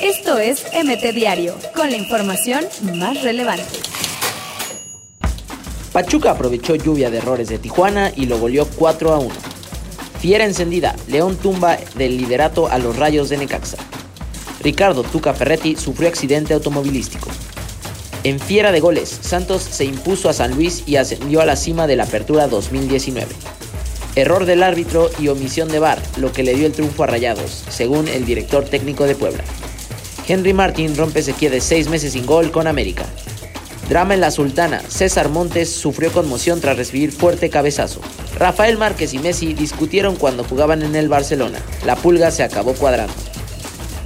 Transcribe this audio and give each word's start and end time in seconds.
Esto 0.00 0.38
es 0.38 0.64
MT 0.72 1.14
Diario, 1.14 1.56
con 1.74 1.90
la 1.90 1.96
información 1.96 2.64
más 2.94 3.22
relevante. 3.22 3.64
Pachuca 5.92 6.32
aprovechó 6.32 6.74
lluvia 6.74 7.10
de 7.10 7.18
errores 7.18 7.48
de 7.48 7.58
Tijuana 7.58 8.12
y 8.14 8.26
lo 8.26 8.38
goleó 8.38 8.66
4 8.66 9.14
a 9.14 9.18
1. 9.18 9.34
Fiera 10.20 10.44
encendida, 10.44 10.94
León 11.08 11.36
tumba 11.36 11.78
del 11.94 12.18
liderato 12.18 12.68
a 12.68 12.78
los 12.78 12.96
rayos 12.96 13.28
de 13.28 13.38
Necaxa. 13.38 13.78
Ricardo 14.62 15.04
Tuca 15.04 15.32
Ferretti 15.32 15.76
sufrió 15.76 16.08
accidente 16.08 16.52
automovilístico. 16.52 17.28
En 18.24 18.40
fiera 18.40 18.72
de 18.72 18.80
goles, 18.80 19.08
Santos 19.22 19.62
se 19.62 19.84
impuso 19.84 20.28
a 20.28 20.32
San 20.32 20.54
Luis 20.54 20.82
y 20.86 20.96
ascendió 20.96 21.40
a 21.40 21.46
la 21.46 21.54
cima 21.54 21.86
de 21.86 21.96
la 21.96 22.04
Apertura 22.04 22.48
2019. 22.48 23.28
Error 24.16 24.46
del 24.46 24.62
árbitro 24.62 25.10
y 25.18 25.28
omisión 25.28 25.68
de 25.68 25.78
VAR, 25.78 26.00
lo 26.16 26.32
que 26.32 26.42
le 26.42 26.54
dio 26.54 26.66
el 26.66 26.72
triunfo 26.72 27.04
a 27.04 27.06
Rayados, 27.06 27.64
según 27.68 28.08
el 28.08 28.24
director 28.24 28.64
técnico 28.64 29.04
de 29.04 29.14
Puebla. 29.14 29.44
Henry 30.26 30.54
Martin 30.54 30.96
rompe 30.96 31.22
sequía 31.22 31.50
de 31.50 31.60
seis 31.60 31.88
meses 31.88 32.14
sin 32.14 32.24
gol 32.24 32.50
con 32.50 32.66
América. 32.66 33.04
Drama 33.90 34.14
en 34.14 34.22
la 34.22 34.30
Sultana, 34.30 34.80
César 34.88 35.28
Montes 35.28 35.70
sufrió 35.70 36.10
conmoción 36.12 36.62
tras 36.62 36.78
recibir 36.78 37.12
fuerte 37.12 37.50
cabezazo. 37.50 38.00
Rafael 38.38 38.78
Márquez 38.78 39.12
y 39.12 39.18
Messi 39.18 39.52
discutieron 39.52 40.16
cuando 40.16 40.44
jugaban 40.44 40.82
en 40.82 40.96
el 40.96 41.10
Barcelona. 41.10 41.60
La 41.84 41.94
pulga 41.94 42.30
se 42.30 42.42
acabó 42.42 42.72
cuadrando. 42.72 43.12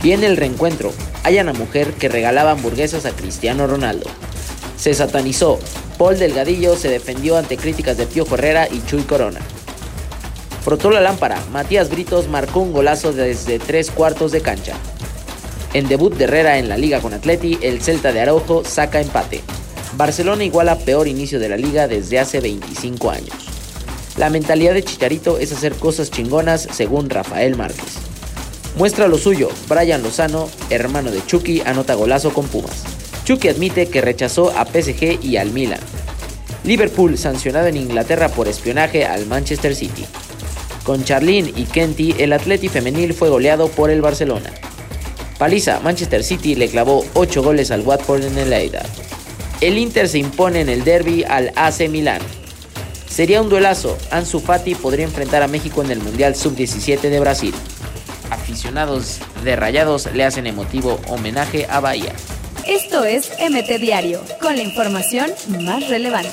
Viene 0.02 0.26
el 0.26 0.36
reencuentro. 0.36 0.92
Hay 1.22 1.38
una 1.38 1.52
mujer 1.52 1.92
que 1.92 2.08
regalaba 2.08 2.50
hamburguesas 2.50 3.06
a 3.06 3.12
Cristiano 3.12 3.68
Ronaldo. 3.68 4.10
Se 4.76 4.92
satanizó. 4.92 5.60
Paul 5.98 6.18
Delgadillo 6.18 6.74
se 6.74 6.88
defendió 6.88 7.36
ante 7.36 7.56
críticas 7.56 7.96
de 7.96 8.06
Pío 8.06 8.26
Herrera 8.28 8.66
y 8.70 8.82
Chuy 8.86 9.02
Corona. 9.02 9.40
Frotó 10.62 10.90
la 10.90 11.00
lámpara. 11.00 11.42
Matías 11.52 11.90
Britos 11.90 12.28
marcó 12.28 12.60
un 12.60 12.72
golazo 12.72 13.12
desde 13.12 13.58
tres 13.58 13.90
cuartos 13.90 14.32
de 14.32 14.40
cancha. 14.40 14.74
En 15.72 15.88
debut 15.88 16.14
de 16.14 16.24
Herrera 16.24 16.58
en 16.58 16.68
la 16.68 16.76
liga 16.76 17.00
con 17.00 17.14
Atleti, 17.14 17.58
el 17.62 17.80
Celta 17.80 18.12
de 18.12 18.20
Araujo 18.20 18.64
saca 18.64 19.00
empate. 19.00 19.40
Barcelona 19.96 20.44
iguala 20.44 20.78
peor 20.78 21.08
inicio 21.08 21.38
de 21.38 21.48
la 21.48 21.56
liga 21.56 21.88
desde 21.88 22.18
hace 22.18 22.40
25 22.40 23.10
años. 23.10 23.34
La 24.16 24.30
mentalidad 24.30 24.74
de 24.74 24.82
Chicharito 24.82 25.38
es 25.38 25.52
hacer 25.52 25.74
cosas 25.74 26.10
chingonas 26.10 26.68
según 26.72 27.08
Rafael 27.08 27.56
Márquez. 27.56 27.98
Muestra 28.76 29.08
lo 29.08 29.18
suyo, 29.18 29.48
Brian 29.68 30.02
Lozano, 30.02 30.48
hermano 30.70 31.10
de 31.10 31.24
Chucky, 31.24 31.62
anota 31.64 31.94
golazo 31.94 32.32
con 32.32 32.46
Pumas. 32.46 32.84
Chucky 33.24 33.48
admite 33.48 33.88
que 33.88 34.00
rechazó 34.00 34.50
a 34.56 34.64
PSG 34.64 35.22
y 35.22 35.36
al 35.36 35.50
Milan. 35.50 35.80
Liverpool 36.64 37.16
sancionado 37.16 37.68
en 37.68 37.76
Inglaterra 37.76 38.28
por 38.28 38.48
espionaje 38.48 39.06
al 39.06 39.26
Manchester 39.26 39.74
City. 39.74 40.04
Con 40.90 41.04
Charlene 41.04 41.52
y 41.54 41.66
Kenty, 41.66 42.16
el 42.18 42.32
Atleti 42.32 42.68
femenil 42.68 43.14
fue 43.14 43.28
goleado 43.28 43.68
por 43.68 43.90
el 43.90 44.02
Barcelona. 44.02 44.50
Paliza, 45.38 45.78
Manchester 45.78 46.24
City 46.24 46.56
le 46.56 46.68
clavó 46.68 47.06
8 47.14 47.44
goles 47.44 47.70
al 47.70 47.82
Watford 47.82 48.24
en 48.24 48.36
el 48.36 48.52
Eidad. 48.52 48.84
El 49.60 49.78
Inter 49.78 50.08
se 50.08 50.18
impone 50.18 50.62
en 50.62 50.68
el 50.68 50.82
derby 50.82 51.22
al 51.22 51.52
AC 51.54 51.88
Milán. 51.88 52.20
Sería 53.08 53.40
un 53.40 53.48
duelazo. 53.48 53.96
Ansu 54.10 54.40
Fati 54.40 54.74
podría 54.74 55.04
enfrentar 55.04 55.44
a 55.44 55.46
México 55.46 55.80
en 55.80 55.92
el 55.92 56.00
Mundial 56.00 56.34
Sub-17 56.34 57.02
de 57.02 57.20
Brasil. 57.20 57.54
Aficionados 58.30 59.20
de 59.44 59.54
Rayados 59.54 60.12
le 60.12 60.24
hacen 60.24 60.48
emotivo 60.48 60.98
homenaje 61.06 61.68
a 61.70 61.78
Bahía. 61.78 62.14
Esto 62.66 63.04
es 63.04 63.30
MT 63.38 63.80
Diario, 63.80 64.20
con 64.42 64.56
la 64.56 64.64
información 64.64 65.30
más 65.60 65.88
relevante. 65.88 66.30